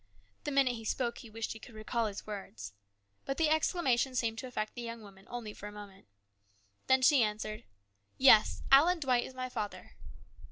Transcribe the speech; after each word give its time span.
The 0.45 0.51
minute 0.51 0.73
he 0.73 0.83
spoke 0.83 1.19
he 1.19 1.29
wished 1.29 1.53
he 1.53 1.59
could 1.59 1.75
recall 1.75 2.07
his 2.07 2.25
words. 2.25 2.73
But 3.23 3.37
the 3.37 3.49
exclamation 3.51 4.15
seemed 4.15 4.39
to 4.39 4.47
affect 4.47 4.73
the 4.73 4.81
young 4.81 5.03
woman 5.03 5.27
only 5.29 5.53
for 5.53 5.67
a 5.67 5.71
moment. 5.71 6.07
Then 6.87 7.03
she 7.03 7.21
answered," 7.21 7.65
Yes, 8.31 8.63
Allen 8.71 8.99
Dwight 8.99 9.25
is 9.25 9.35
my 9.35 9.47
father." 9.47 9.91